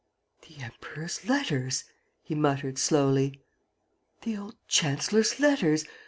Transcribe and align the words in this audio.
"The 0.47 0.63
Emperor's 0.63 1.29
letters!" 1.29 1.83
he 2.23 2.33
muttered, 2.33 2.79
slowly. 2.79 3.39
"The 4.23 4.35
old 4.35 4.55
chancellor's 4.67 5.39
letters! 5.39 5.85